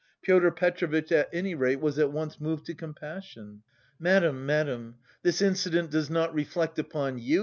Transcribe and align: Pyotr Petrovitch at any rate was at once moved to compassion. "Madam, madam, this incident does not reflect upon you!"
Pyotr 0.23 0.49
Petrovitch 0.49 1.11
at 1.11 1.29
any 1.31 1.53
rate 1.53 1.79
was 1.79 1.99
at 1.99 2.11
once 2.11 2.41
moved 2.41 2.65
to 2.65 2.73
compassion. 2.73 3.61
"Madam, 3.99 4.47
madam, 4.47 4.95
this 5.21 5.43
incident 5.43 5.91
does 5.91 6.09
not 6.09 6.33
reflect 6.33 6.79
upon 6.79 7.19
you!" 7.19 7.39